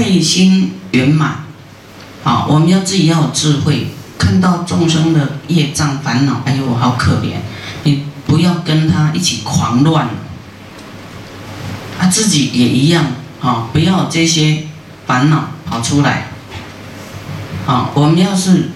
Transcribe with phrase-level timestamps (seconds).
[0.00, 1.44] 慧心圆满，
[2.24, 7.34] 啊，我们要自己要有智慧，看到众生的业障烦恼，哎呦，我好可怜，
[7.84, 10.08] 你不要跟他一起狂乱，
[11.98, 13.04] 他自己也一样，
[13.42, 14.68] 啊，不要这些
[15.06, 16.28] 烦恼跑出来，
[17.66, 18.70] 啊，我们要是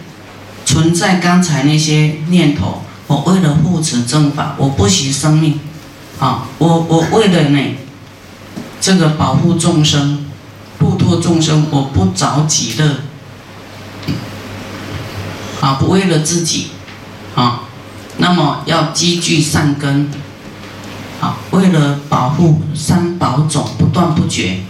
[0.67, 5.59] 存在刚才那些念头，我为了护持正法，我不惜生命，
[6.19, 7.77] 啊，我我为了呢，
[8.79, 10.24] 这个保护众生。
[10.95, 12.97] 度脱众生，我不着己乐，
[15.61, 16.69] 啊，不为了自己，
[17.35, 17.63] 啊，
[18.19, 20.11] 那么要积聚善根，
[21.21, 24.61] 啊，为了保护三宝种不断不绝。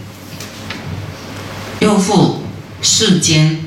[1.81, 2.43] 又复
[2.81, 3.65] 世间，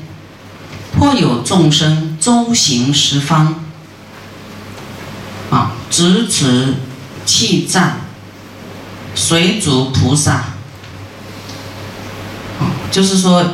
[0.98, 3.64] 或有众生周行十方，
[5.50, 6.74] 啊，直持
[7.24, 7.98] 气藏，
[9.14, 10.44] 随逐菩萨。
[12.90, 13.44] 就是说，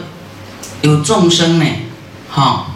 [0.82, 1.66] 有众生呢，
[2.30, 2.66] 哈，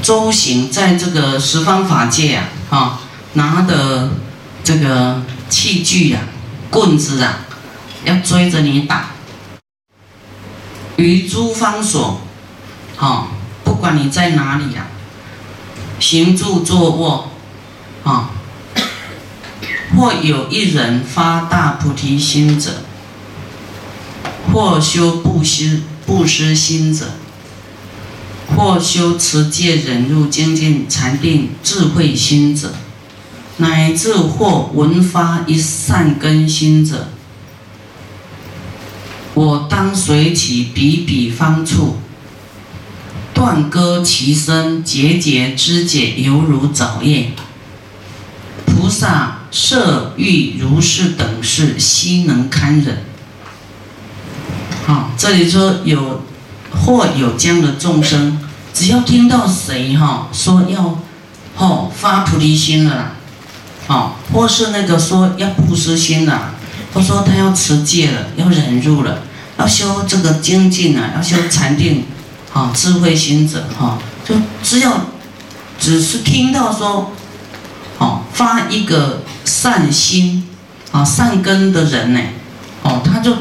[0.00, 3.00] 周行在这个十方法界啊，哈，
[3.34, 4.10] 拿的
[4.62, 6.22] 这个器具啊，
[6.70, 7.40] 棍子啊，
[8.04, 9.10] 要追着你打。
[10.96, 12.20] 于诸方所，
[12.96, 13.28] 哈，
[13.64, 14.86] 不管你在哪里呀，
[15.98, 17.30] 行住坐卧，
[18.04, 18.30] 啊，
[19.96, 22.70] 或有一人发大菩提心者。
[24.54, 27.06] 或修不施不施心者，
[28.54, 32.72] 或修持戒忍辱精进禅定智慧心者，
[33.56, 37.08] 乃至或闻发一善根心者，
[39.34, 41.96] 我当随其彼彼方处，
[43.34, 47.32] 断割其身，节节肢解，犹如早夜。
[48.64, 53.02] 菩萨设欲如是等事，悉能堪忍。
[54.86, 56.20] 好，这里说有
[56.70, 58.38] 或有这样的众生，
[58.74, 60.98] 只要听到谁哈说要，
[61.56, 63.12] 哦发菩提心了，
[63.86, 66.50] 哦，或是那个说要布施心了，
[66.92, 69.22] 或说他要持戒了，要忍辱了，
[69.56, 72.04] 要修这个精进啊，要修禅定，
[72.52, 75.06] 啊智慧心者哈，就只要
[75.80, 77.10] 只是听到说，
[77.96, 80.46] 哦发一个善心
[80.92, 82.20] 啊善根的人呢，
[82.82, 83.34] 哦他就。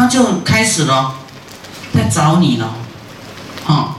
[0.00, 1.12] 他就开始了，
[1.92, 2.72] 在找你了，
[3.62, 3.96] 哈，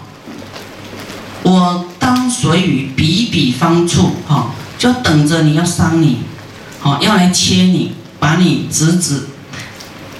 [1.43, 6.23] 我当随于彼彼方处，哈，就等着你要伤你，
[6.79, 9.27] 好，要来切你，把你直直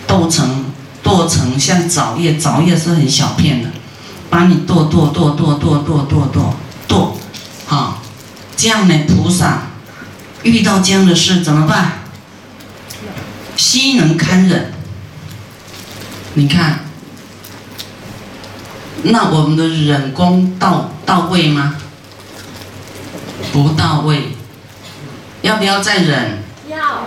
[0.05, 0.65] 剁成
[1.01, 3.69] 剁成像枣叶，枣叶是很小片的，
[4.29, 6.53] 把你剁剁剁剁剁剁剁剁
[6.87, 7.17] 剁，
[7.65, 7.97] 哈，
[8.55, 9.63] 这样呢，菩萨
[10.43, 12.03] 遇到这样的事怎么办？
[13.57, 14.73] 心能堪忍。
[16.33, 16.79] 你看，
[19.03, 21.75] 那我们的忍功到到位吗？
[23.51, 24.29] 不到位，
[25.41, 26.43] 要不要再忍？
[26.69, 27.03] 要。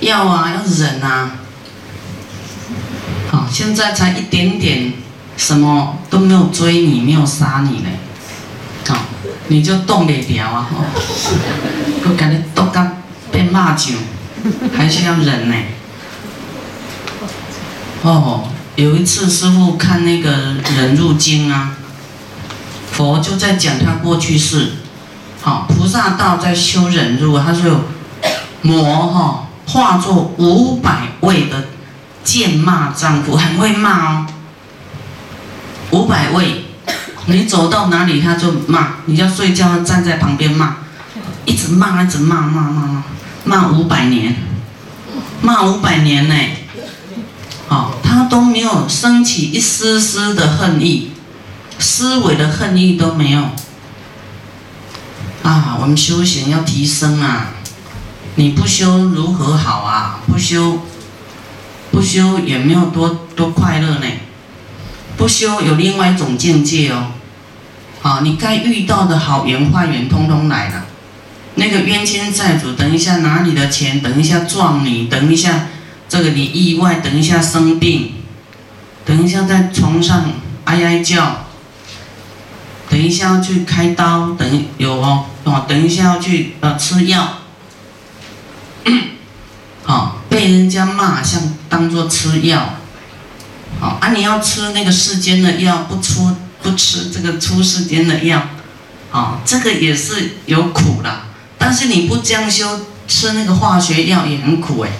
[0.00, 1.32] 要啊，要忍啊。
[3.30, 4.92] 好，现在才一点点，
[5.36, 7.88] 什么都没有追你，没有杀你呢。
[8.86, 8.96] 好，
[9.48, 10.68] 你就动得了啊！
[12.04, 12.98] 我感觉都刚
[13.32, 13.94] 被骂久，
[14.76, 15.54] 还是要忍呢。
[18.02, 18.49] 哦。
[18.80, 21.72] 有一次，师傅看那个《忍辱经》啊，
[22.90, 24.72] 佛就在讲他过去世，
[25.42, 27.82] 好，菩萨道在修忍辱，他说
[28.62, 31.66] 魔哈化作五百位的
[32.24, 34.26] 贱骂丈夫，很会骂哦。
[35.90, 36.64] 五百位，
[37.26, 40.76] 你走到哪里他就骂，你要睡觉站在旁边骂，
[41.44, 43.02] 一直骂，一直骂，骂骂骂，
[43.44, 44.36] 骂五百年，
[45.42, 46.34] 骂五百年呢。
[47.68, 47.94] 好，
[48.30, 51.10] 都没有升起一丝丝的恨意，
[51.78, 53.42] 思维的恨意都没有。
[55.42, 57.48] 啊，我们修行要提升啊，
[58.36, 60.20] 你不修如何好啊？
[60.26, 60.78] 不修，
[61.90, 64.06] 不修也没有多多快乐呢。
[65.16, 67.08] 不修有另外一种境界哦。
[68.00, 70.86] 好，你该遇到的好缘坏缘通通来了。
[71.56, 75.66] 那个冤亲债主，等一下拿你的钱，等一下撞你，等一下。
[76.08, 78.12] 这个你意外，等一下生病，
[79.10, 80.30] 等一下在床上
[80.66, 81.46] 哀哀叫，
[82.88, 87.38] 等一下要去开刀，等有哦哦，等一下要去呃吃药，
[89.82, 92.74] 好 被人家骂像当做吃药，
[93.80, 98.40] 好啊你要吃那个世间的药，不出不吃这个出世间的药，
[99.10, 101.22] 好这个也是有苦的，
[101.58, 104.90] 但是你不将修吃那个化学药也很苦哎。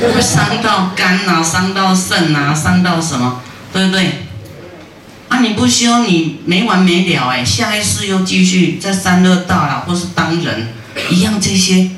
[0.00, 3.40] 会伤到肝呐，伤到肾呐，伤到什么？
[3.72, 4.24] 对不对？
[5.28, 10.68] 啊，你不修，你没完没了哎，下一世又继续在三恶道啊，或是当人，
[11.10, 11.90] 一样这些，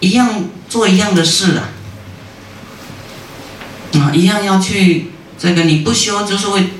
[0.00, 1.68] 一样做一样的事啊，
[4.00, 6.70] 啊，一样要去这个，你不修就是会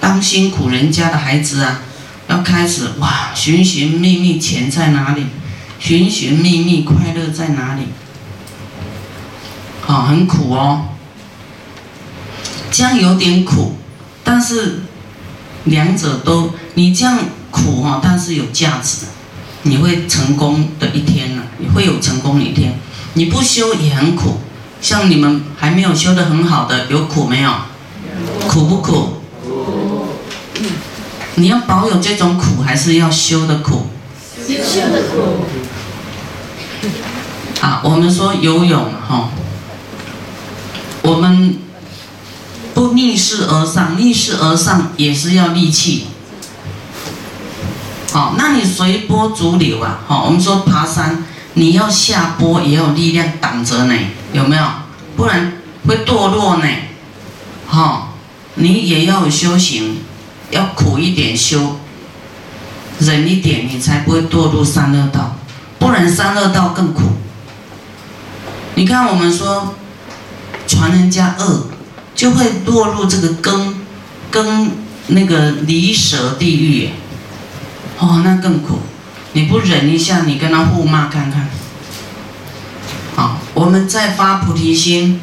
[0.00, 1.80] 当辛苦人家的孩子啊，
[2.28, 5.26] 要开始哇，寻寻觅觅钱在哪里，
[5.80, 7.82] 寻寻觅觅快乐在哪里，
[9.88, 10.90] 啊，很苦哦，
[12.74, 13.76] 这样有点苦，
[14.24, 14.80] 但是。
[15.66, 17.18] 两者都，你这样
[17.50, 19.06] 苦哈，但是有价值，
[19.62, 22.78] 你会成功的一天呢，你会有成功的一天。
[23.14, 24.40] 你不修也很苦，
[24.82, 27.50] 像你们还没有修的很好的，有苦没有？
[28.46, 29.22] 苦不苦？
[31.36, 33.86] 你要保有这种苦，还是要修的苦？
[34.46, 35.46] 修的苦。
[37.62, 39.30] 啊，我们说游泳哈，
[41.00, 41.63] 我们。
[42.94, 46.06] 逆势而上，逆势而上也是要力气。
[48.12, 49.98] 好，那你随波逐流啊？
[50.06, 51.24] 好，我们说爬山，
[51.54, 53.94] 你要下坡也有力量挡着呢，
[54.32, 54.64] 有没有？
[55.16, 55.52] 不然
[55.86, 56.68] 会堕落呢。
[57.66, 58.14] 好，
[58.54, 59.98] 你也要修行，
[60.50, 61.80] 要苦一点修，
[63.00, 65.36] 忍一点，你才不会堕入三恶道。
[65.78, 67.02] 不然三恶道更苦。
[68.76, 69.74] 你看我们说
[70.66, 71.66] 传人家恶。
[72.14, 73.74] 就会落入这个根，
[74.30, 74.70] 根
[75.08, 76.90] 那个离蛇地狱，
[77.98, 78.78] 哦，那更苦。
[79.32, 81.48] 你不忍一下，你跟他互骂看看。
[83.16, 85.20] 好，我们再发菩提心，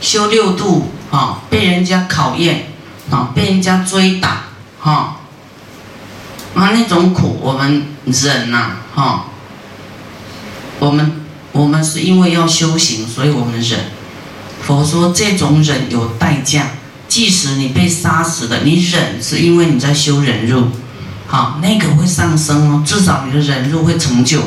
[0.00, 2.72] 修六度，啊，被人家考验，
[3.10, 4.44] 啊，被人家追打，
[4.80, 5.20] 哈，
[6.54, 9.26] 啊，那种苦我们忍呐，哈。
[10.78, 13.78] 我们我们是因为要修行，所以我们忍。
[14.62, 16.70] 佛说这种忍有代价，
[17.08, 20.68] 即使你被杀死的，你忍是因为你在修忍辱，
[21.26, 24.40] 好，那个会上升哦，至少你的忍辱会成就，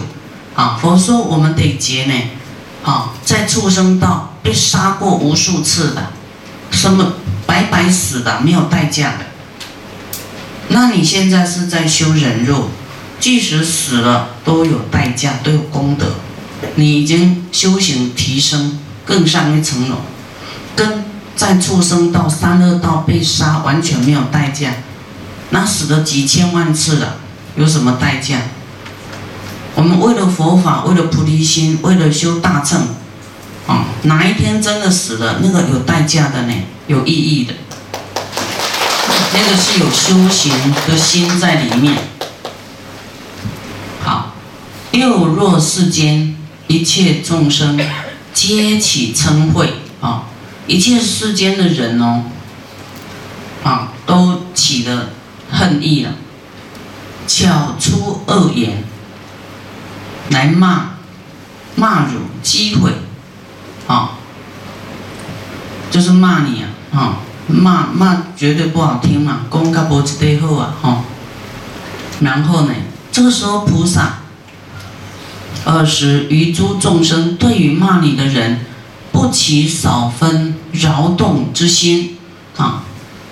[0.55, 2.13] 啊，佛说我们得结呢，
[2.81, 6.07] 好，在畜生道被杀过无数次的，
[6.71, 7.13] 什么
[7.45, 9.25] 白白死的没有代价的，
[10.69, 12.69] 那你现在是在修忍辱，
[13.19, 16.15] 即使死了都有代价，都有功德，
[16.75, 18.79] 你已经修行提升。
[19.05, 19.97] 更上一层楼，
[20.75, 21.05] 跟
[21.35, 24.71] 在畜生道、三恶道被杀完全没有代价，
[25.51, 27.17] 那死了几千万次了，
[27.55, 28.39] 有什么代价？
[29.75, 32.87] 我们为了佛法，为了菩提心，为了修大乘，
[33.67, 36.53] 啊，哪一天真的死了，那个有代价的呢？
[36.87, 37.53] 有意义的，
[39.33, 40.53] 那个是有修行
[40.87, 41.97] 的心在里面。
[44.03, 44.33] 好，
[44.91, 46.35] 六若世间
[46.67, 47.77] 一切众生。
[48.35, 49.65] 皆起嗔恚
[50.01, 50.23] 啊！
[50.67, 52.25] 一切世间的人哦，
[53.63, 55.11] 啊，都起了
[55.49, 56.11] 恨意了，
[57.25, 58.83] 巧出恶言
[60.31, 60.97] 来骂、
[61.75, 62.91] 骂辱、击毁，
[63.87, 64.17] 啊，
[65.89, 67.17] 就是骂你啊，啊，
[67.47, 71.05] 骂骂绝对不好听嘛，公家脖子背后啊，哈。
[72.19, 72.73] 然后呢，
[73.13, 74.24] 这个时候菩萨。
[75.65, 78.59] 二是于诸众生对于骂你的人，
[79.11, 82.17] 不起少分扰动之心，
[82.55, 82.83] 啊，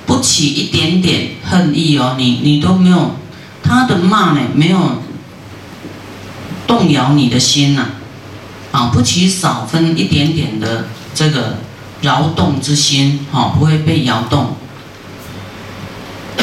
[0.08, 3.12] 不起一点点恨意哦，你你都没有，
[3.62, 5.04] 他的骂呢没有
[6.66, 7.86] 动摇你的心呐，
[8.72, 11.60] 啊，不起少分一点点的这个
[12.02, 14.56] 扰动之心，哈，不会被摇动，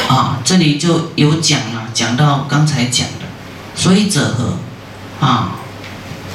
[0.07, 3.25] 啊，这里就有讲了，讲到刚才讲的，
[3.75, 5.57] 所以者何，啊。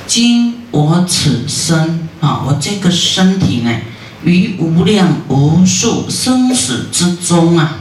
[0.06, 3.80] 今我此身啊，我这个身体呢，
[4.24, 7.80] 于无量无数生死之中啊，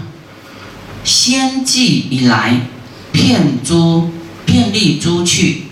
[1.03, 2.61] 先际以来，
[3.11, 4.09] 骗诸
[4.45, 5.65] 骗利诸去，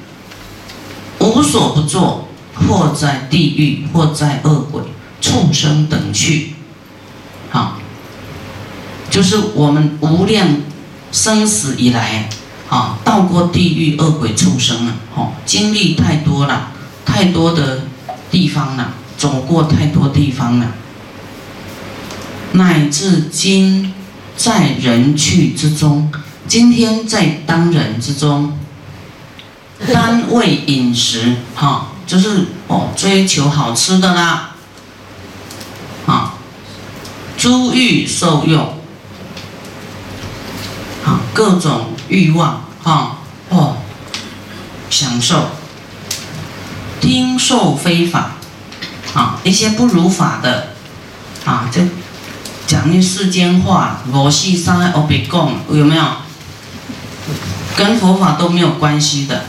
[1.20, 4.84] 无所不作，或在地狱，或在恶鬼、
[5.20, 6.54] 畜生等去，
[7.50, 7.80] 好，
[9.10, 10.48] 就是我们无量
[11.12, 12.30] 生死以来。
[12.74, 16.72] 啊，到过地狱、恶鬼、畜生了，哦，经历太多了，
[17.06, 17.84] 太多的
[18.32, 20.72] 地方了，走过太多地方了，
[22.54, 23.94] 乃至今
[24.36, 26.12] 在人去之中，
[26.48, 28.58] 今天在当人之中，
[29.94, 34.56] 单位饮食，哈，就是哦，追求好吃的啦，
[36.08, 36.34] 啊，
[37.38, 38.80] 诸欲受用，
[41.06, 41.90] 啊，各种。
[42.10, 43.18] 欲望啊
[43.50, 43.78] 哦，
[44.90, 45.50] 享受，
[47.02, 48.32] 听受非法
[49.14, 50.74] 啊，一些不如法的
[51.46, 51.82] 啊，就
[52.68, 56.04] 讲那世间话，我系三爱欧比贡有没有？
[57.76, 59.46] 跟佛法都没有关系的，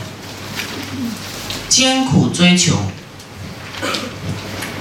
[1.69, 2.75] 艰苦追求。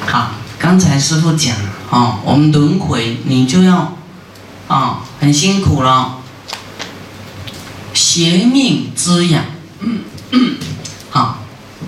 [0.06, 1.54] 好，刚才师傅讲
[1.90, 3.96] 哦，我们轮回你就要
[4.68, 6.18] 啊，很辛苦了。
[8.14, 9.44] 邪命滋养，
[11.10, 11.42] 好，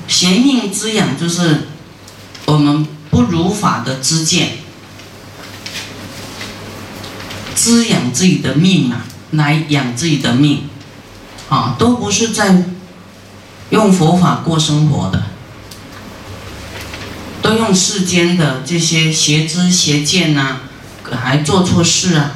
[0.08, 1.68] 邪命滋养就是
[2.46, 4.58] 我们不如法的知见，
[7.54, 10.64] 滋养自己的命啊，来养自己的命，
[11.48, 12.64] 啊，都不是在
[13.70, 15.26] 用佛法过生活的，
[17.40, 20.56] 都用世间的这些邪知邪见呐，
[21.08, 22.32] 还做错事啊。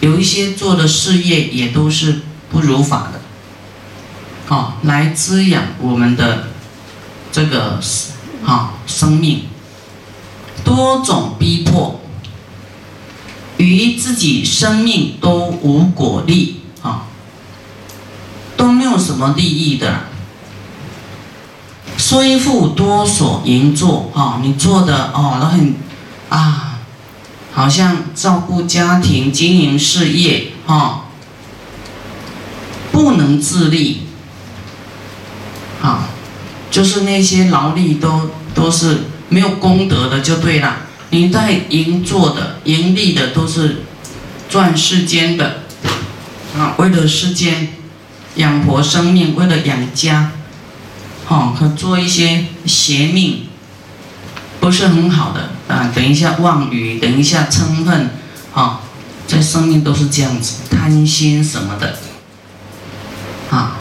[0.00, 3.20] 有一些做的事业也都是不如法的，
[4.46, 6.48] 好来滋养我们的
[7.30, 7.78] 这个
[8.42, 9.42] 好生命，
[10.64, 12.00] 多种逼迫，
[13.58, 17.04] 与自己生命都无果利啊，
[18.56, 20.04] 都没有什么利益的，
[21.98, 25.74] 虽复多所营作啊，你做的哦都很
[26.30, 26.69] 啊。
[27.52, 31.06] 好像照顾家庭、经营事业，哈，
[32.92, 34.02] 不能自立，
[35.82, 36.08] 啊，
[36.70, 40.76] 就是那些劳力都都是没有功德的，就对了。
[41.10, 43.82] 你在营做的、盈利的都是
[44.48, 45.62] 赚世间的，
[46.56, 47.74] 啊，为了世间
[48.36, 50.30] 养活生命，为了养家，
[51.26, 53.46] 哈，可做一些邪命。
[54.60, 55.92] 不是很好的啊！
[55.94, 58.10] 等一下妄语，等一下嗔恨，
[58.52, 58.80] 啊，
[59.28, 61.96] 这生命都是这样子，贪心什么的，
[63.50, 63.76] 啊，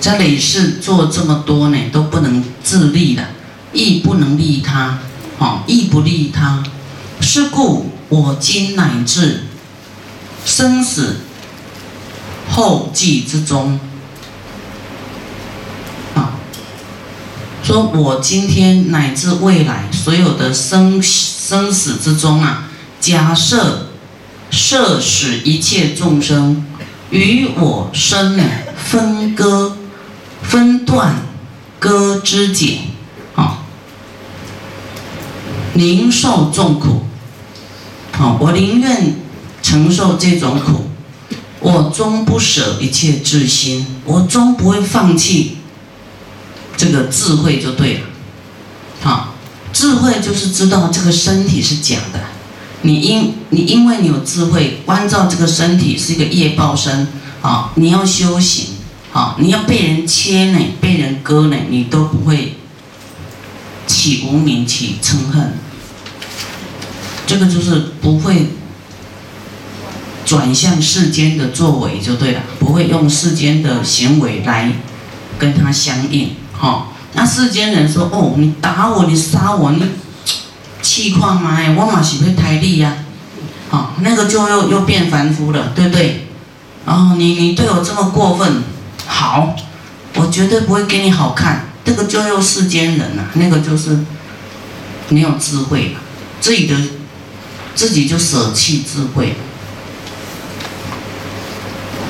[0.00, 3.24] 在累世做这么多呢，都不能自立的，
[3.72, 5.00] 亦不能利他，
[5.40, 6.62] 啊，亦不利他，
[7.20, 9.42] 是故我今乃至
[10.44, 11.16] 生死
[12.48, 13.80] 后继之中。
[17.68, 23.88] 说我今天乃至未来所有的生生死之中啊，假设
[24.50, 26.64] 设使一切众生
[27.10, 28.44] 与我生呢
[28.74, 29.76] 分割、
[30.42, 31.16] 分断、
[31.78, 32.78] 割肢解，
[33.34, 33.58] 啊，
[35.74, 37.04] 宁受众苦，
[38.12, 39.14] 啊，我宁愿
[39.62, 40.86] 承受这种苦，
[41.60, 45.57] 我终不舍一切智心，我终不会放弃。
[46.78, 48.00] 这个智慧就对了，
[49.02, 49.34] 好，
[49.72, 52.20] 智慧就是知道这个身体是假的，
[52.82, 57.08] 你因你因为你有智慧，关照这个身体是一个业报身，
[57.42, 58.76] 啊，你要修行，
[59.12, 62.54] 啊，你要被人切呢，被人割呢，你都不会
[63.88, 65.54] 起无名起嗔恨，
[67.26, 68.50] 这个就是不会
[70.24, 74.72] 转向世间的作为就对了，不会用世间的行为来
[75.40, 76.36] 跟他相应。
[76.58, 79.82] 好，那世间人说：“哦，你打我，你杀我，你
[80.82, 81.56] 气况嘛？
[81.76, 82.92] 我嘛是会抬力呀。”
[83.70, 86.26] 好，那个就又又变凡夫了，对不对？
[86.84, 88.62] 哦，你你对我这么过分，
[89.06, 89.54] 好，
[90.14, 91.66] 我绝对不会给你好看。
[91.84, 93.98] 这个就又世间人了，那个就是
[95.10, 96.00] 没有智慧了，
[96.40, 96.76] 自己的
[97.74, 99.36] 自己就舍弃智慧。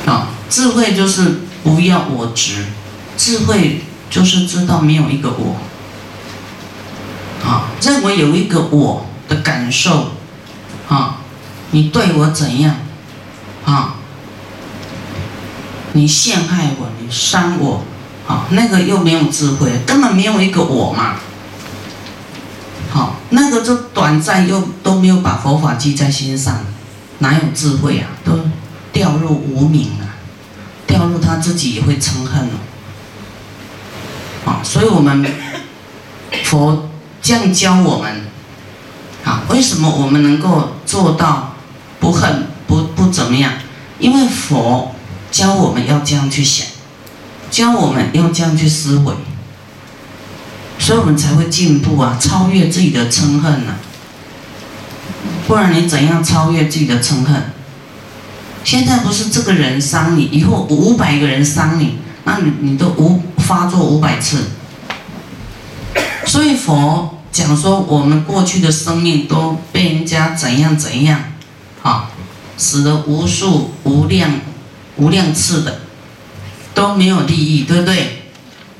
[0.06, 2.64] 啊，智慧就是不要我执，
[3.16, 3.84] 智慧。
[4.10, 5.56] 就是知道没有一个我，
[7.44, 10.12] 啊，认为有一个我的感受，
[10.88, 11.18] 啊，
[11.72, 12.74] 你对我怎样，
[13.64, 13.96] 啊，
[15.92, 17.84] 你陷害我，你伤我，
[18.26, 21.16] 啊，那个又没有智慧，根本没有一个我嘛，
[22.90, 26.64] 好，那个就短暂又都没有把佛法记在心上，
[27.18, 28.08] 哪有智慧啊？
[28.24, 28.32] 都
[28.92, 30.06] 掉入无名了，
[30.86, 32.54] 掉入他自己也会嗔恨了。
[34.48, 35.24] 啊所以我们
[36.44, 36.88] 佛
[37.20, 38.22] 这样教我们，
[39.24, 41.54] 啊，为什么我们能够做到
[42.00, 43.52] 不恨不不怎么样？
[43.98, 44.94] 因为佛
[45.30, 46.66] 教我们要这样去想，
[47.50, 49.14] 教我们要这样去思维，
[50.78, 53.74] 所以我们才会进步啊，超越自己的嗔恨呢。
[55.46, 57.50] 不然你怎样超越自己的嗔恨？
[58.64, 61.98] 现在不是这个人伤你，以后五百个人伤你。
[62.28, 64.50] 那你你都无发作五百次，
[66.26, 71.18] 所以佛讲说我们过去的生命都被人家怎样怎样，
[71.82, 72.10] 啊，
[72.58, 74.30] 死了无数无量
[74.96, 75.80] 无量次的，
[76.74, 78.24] 都没有利益，对不对？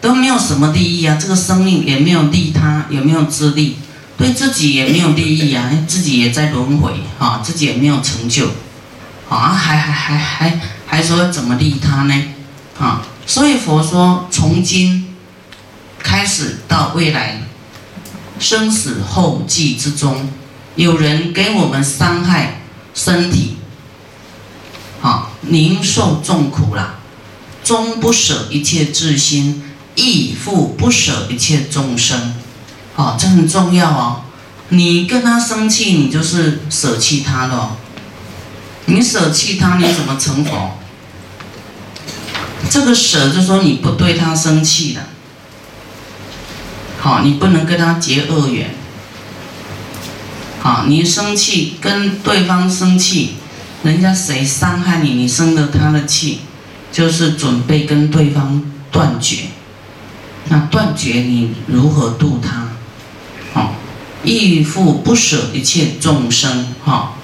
[0.02, 3.78] 都没有什么利益啊，这个生命也没有利他，有没有自利？
[4.18, 8.48] 对自己也没有利益啊，自己也在轮回啊，自己也没有成就，
[9.30, 12.14] 啊，还还还还还说怎么利他呢？
[12.78, 15.14] 啊，所以佛说从今
[15.98, 17.42] 开始到未来
[18.40, 20.30] 生死后继之中，
[20.76, 22.62] 有人给我们伤害
[22.94, 23.58] 身体，
[25.02, 27.00] 啊，您受重苦了，
[27.62, 29.62] 终不舍一切至心，
[29.94, 32.34] 亦复不舍一切众生，
[32.94, 34.22] 好，这很重要哦。
[34.70, 37.76] 你跟他生气，你就是舍弃他了。
[38.86, 40.78] 你舍弃他，你怎么成佛？
[42.70, 45.02] 这个舍就说你不对他生气了，
[47.00, 48.70] 好，你不能跟他结恶缘。
[50.60, 53.36] 好，你生气跟对方生气，
[53.84, 56.40] 人家谁伤害你，你生了他的气，
[56.92, 59.44] 就是准备跟对方断绝。
[60.48, 62.68] 那断绝你如何度他？
[63.54, 63.76] 好，
[64.24, 66.66] 亦复不舍一切众生。
[66.84, 67.14] 哈，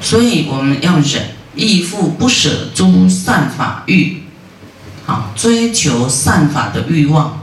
[0.00, 1.41] 所以我们要忍。
[1.54, 4.22] 亦复不舍诸善法欲，
[5.06, 7.42] 啊，追求善法的欲望，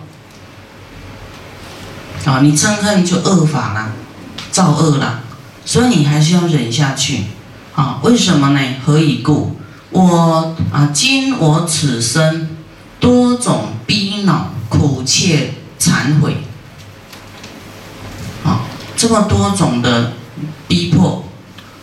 [2.25, 3.92] 啊，你憎恨就恶法了，
[4.51, 5.22] 造恶了，
[5.63, 7.25] 所以你还是要忍下去，
[7.75, 8.60] 啊，为什么呢？
[8.84, 9.56] 何以故？
[9.92, 12.50] 我啊，今我此生
[13.00, 16.38] 多种逼恼，苦切忏悔，
[18.44, 18.62] 啊，
[18.98, 20.13] 这么多种的
[20.68, 21.28] 逼迫。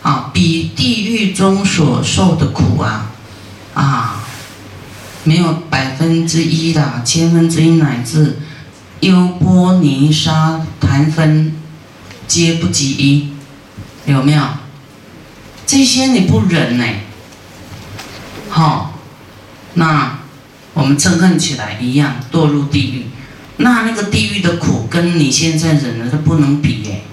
[0.07, 3.11] 啊，比地狱中所受的苦啊，
[3.73, 4.23] 啊，
[5.25, 8.39] 没有百分之一的，千分之一乃至
[9.01, 11.53] 优波尼沙檀分，
[12.25, 13.31] 皆不及一，
[14.05, 14.41] 有没有？
[15.65, 16.85] 这些你不忍呢？
[18.49, 18.97] 好，
[19.73, 20.19] 那
[20.73, 23.07] 我们憎恨起来一样，堕入地狱。
[23.57, 27.03] 那那个地狱的苦，跟你现在忍的都不能比耶。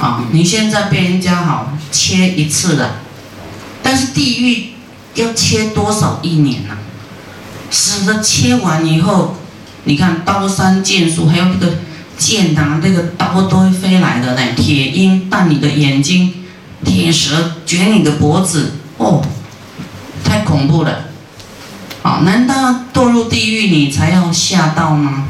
[0.00, 3.00] 啊，你现在被人家好切一次了，
[3.82, 4.72] 但是地狱
[5.14, 6.76] 要切多少一年呢？
[7.70, 9.36] 死的切完以后，
[9.84, 11.78] 你看刀山剑树，还有那个
[12.18, 14.52] 剑呐，那个刀都会飞来的呢。
[14.54, 16.44] 铁鹰弹你的眼睛，
[16.84, 19.22] 铁蛇卷你的脖子，哦，
[20.22, 21.06] 太恐怖了。
[22.02, 25.24] 啊，难道堕入地狱你才要吓到吗？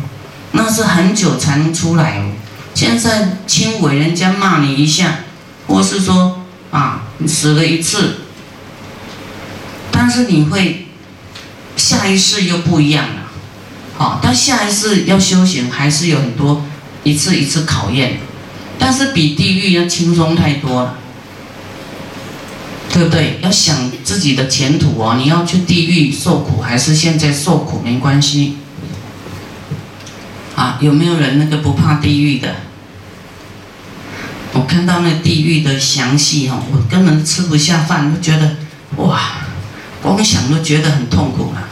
[0.52, 2.32] 那是很久才能出来哦。
[2.76, 5.20] 现在轻微，人家骂你一下，
[5.66, 8.16] 或是说啊，你死了一次，
[9.90, 10.86] 但是你会
[11.74, 13.30] 下一世又不一样了，
[13.96, 16.66] 好，但下一世要修行还是有很多
[17.02, 18.18] 一次一次考验，
[18.78, 20.98] 但是比地狱要轻松太多了，
[22.92, 23.40] 对不对？
[23.42, 28.58] 要想自己的前途哦，你要去地狱受苦，还是现在受苦没关系。
[30.66, 32.52] 啊，有没有人那个不怕地狱的？
[34.52, 38.56] 我看到那地狱的详细哦，我根本吃不下饭，就觉得
[38.96, 39.20] 哇，
[40.02, 41.68] 光想都觉得很痛苦了。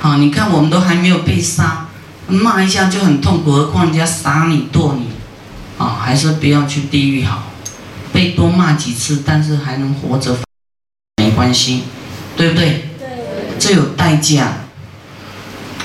[0.00, 1.88] 好，你看我们都还没有被杀，
[2.26, 5.08] 骂一下就很痛苦，何况人家杀你剁你，
[5.76, 7.52] 啊，还是不要去地狱好，
[8.14, 10.38] 被多骂几次，但是还能活着，
[11.18, 11.82] 没关系，
[12.34, 12.88] 对不对？
[12.98, 13.08] 对。
[13.58, 14.52] 这有代价。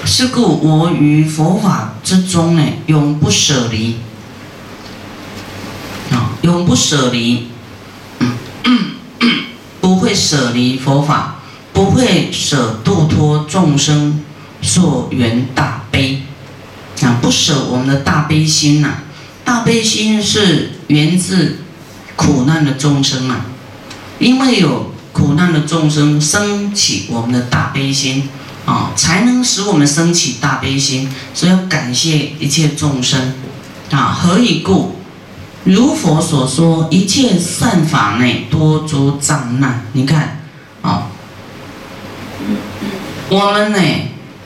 [0.06, 3.98] 是故我于佛法之中呢，永不舍离。
[6.12, 7.48] 啊，永不舍离，
[9.80, 11.40] 不会舍离佛法，
[11.72, 14.24] 不会舍度脱众生
[14.62, 16.22] 所缘大悲。
[17.02, 18.90] 啊，不舍我们的大悲心呐，
[19.44, 21.60] 大悲心是源自
[22.16, 23.46] 苦难的众生啊，
[24.20, 28.30] 因为有苦难的众生升起我们的大悲心。
[28.66, 33.34] 啊，才能使我们升起大悲心，所以要感谢一切众生。
[33.92, 34.96] 啊，何以故？
[35.66, 39.86] 如佛所说，一切善法内多诸障难。
[39.94, 40.40] 你看，
[40.82, 41.08] 啊，
[43.30, 43.80] 我们呢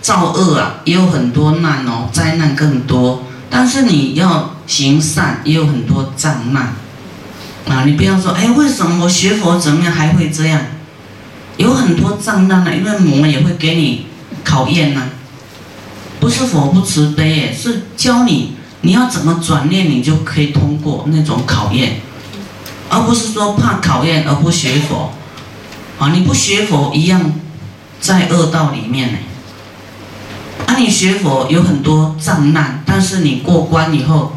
[0.01, 3.23] 造恶啊，也有很多难哦，灾难更多。
[3.49, 6.73] 但是你要行善，也有很多障难。
[7.67, 10.62] 啊，你不要说，哎，为什么我学佛怎么样还会这样？
[11.58, 14.06] 有很多障难呢，因为魔也会给你
[14.43, 15.10] 考验呢。
[16.20, 22.02] 不是佛不慈悲，是教你你要怎么转念，你就可以通过那种考验，
[22.89, 25.13] 而不是说怕考验而不学佛。
[26.00, 27.34] 啊，你不学佛一样
[28.00, 29.17] 在恶道里面呢。
[30.67, 34.34] 啊，你学佛有很多障难，但是你过关以后，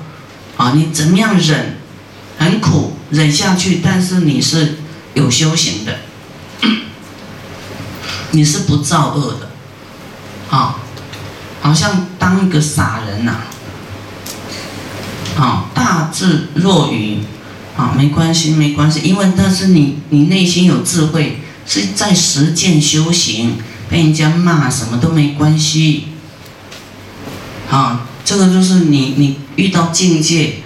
[0.57, 1.77] 啊，你怎么样忍，
[2.39, 4.77] 很苦忍下去，但是你是
[5.15, 5.97] 有修行的。
[8.33, 9.51] 你是不造恶的，
[10.51, 10.77] 啊，
[11.61, 13.39] 好像当一个傻人呐，
[15.37, 17.19] 啊，大智若愚，
[17.77, 23.57] 啊，没关系，没关系，因为那是你你内心有智慧，是在实践修行，
[23.89, 26.05] 被人家骂什么都没关系，
[27.69, 30.61] 啊，这个就是你你遇到境界，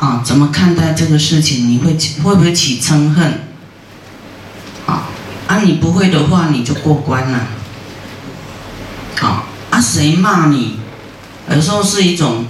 [0.00, 1.68] 啊，怎么看待这个事情？
[1.70, 3.53] 你会会不会起嗔恨？
[5.54, 7.38] 啊，啊，你不会的话，你就过关了，
[9.20, 10.80] 啊，啊，谁骂你？
[11.48, 12.44] 有时候是一种。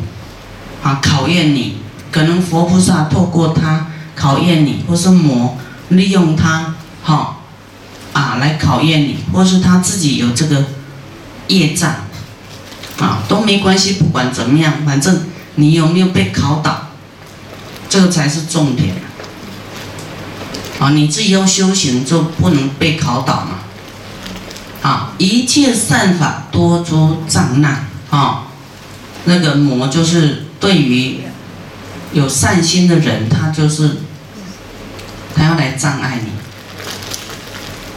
[0.82, 1.78] 啊，考验你，
[2.12, 5.56] 可能佛菩萨透过他考验你，或是魔
[5.88, 7.42] 利用他，好，
[8.12, 10.62] 啊，来考验你，或是他自己有这个
[11.48, 11.90] 业障，
[12.98, 15.22] 啊，都没关系，不管怎么样，反正
[15.54, 16.88] 你有没有被考倒，
[17.88, 18.94] 这个才是重点。
[20.78, 23.58] 啊，你自己要修行就不能被考倒嘛。
[24.82, 28.44] 啊，一切善法多诸障碍，啊，
[29.24, 30.42] 那个魔就是。
[30.60, 31.18] 对于
[32.14, 33.98] 有善心的人，他就是
[35.34, 36.30] 他要来障碍你。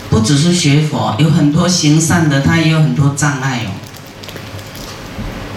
[0.09, 3.71] 不只是学佛，有很多行善的，他也有很多障碍哦。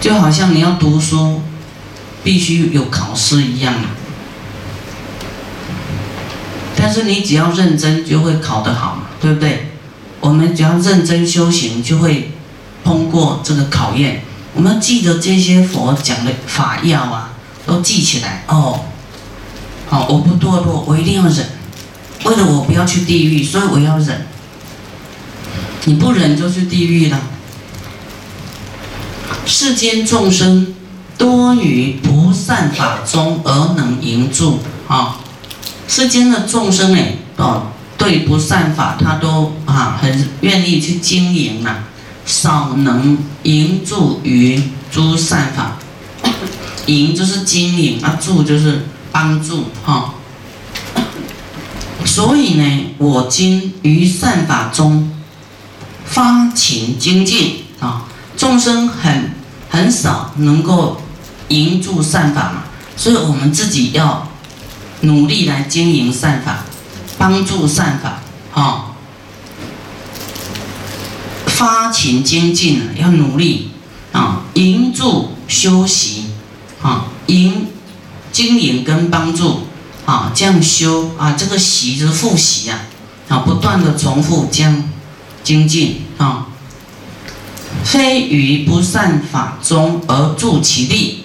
[0.00, 1.42] 就好像你要读书，
[2.22, 3.74] 必须有考试一样。
[6.90, 9.70] 但是你只要认真，就会考得好嘛，对不对？
[10.18, 12.32] 我们只要认真修行，就会
[12.82, 14.24] 通过这个考验。
[14.54, 17.30] 我们记得这些佛讲的法要啊，
[17.64, 18.80] 都记起来哦。
[19.88, 21.46] 好，我不堕落，我一定要忍。
[22.24, 24.26] 为了我不要去地狱，所以我要忍。
[25.84, 27.20] 你不忍就去地狱了。
[29.46, 30.74] 世间众生
[31.16, 35.19] 多于不善法中而能营住啊。
[35.90, 37.02] 世间的众生呢，
[37.36, 37.66] 哦，
[37.98, 41.78] 对不善法他都啊很愿意去经营呐。
[42.24, 45.78] 少能营助于诸善法，
[46.86, 50.14] 营就是经营，啊助就是帮助哈。
[52.04, 55.10] 所以呢，我今于善法中
[56.04, 58.04] 发勤精进啊，
[58.36, 59.32] 众生很
[59.68, 61.00] 很少能够
[61.48, 62.62] 营助善法嘛，
[62.96, 64.28] 所以我们自己要
[65.02, 66.64] 努力来经营善法，
[67.18, 68.20] 帮助善法
[68.52, 68.86] 哈。
[71.46, 73.70] 发勤精进要努力
[74.12, 76.26] 啊，营助修习
[76.82, 77.66] 啊，营
[78.32, 79.66] 经营跟帮助
[80.06, 82.80] 啊，这样修啊，这个习就是复习啊，
[83.28, 84.90] 啊，不断的重复这样
[85.44, 86.46] 精进啊，
[87.84, 91.19] 非于不善法中而助其力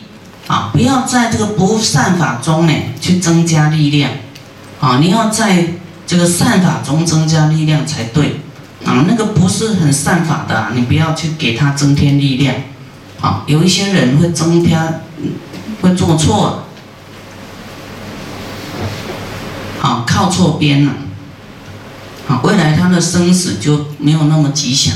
[0.47, 4.11] 啊，不要在这个不善法中呢去增加力量
[4.79, 5.65] 啊，你要在
[6.05, 8.41] 这个善法中增加力量才对。
[8.85, 12.53] 啊，那个不是很善法的，你不要去给他增添力量。
[13.19, 15.01] 啊，有一些人会增添，
[15.81, 16.65] 会做错，
[19.79, 20.91] 好靠错边了，
[22.27, 24.93] 好，未来他的生死就没有那么吉祥。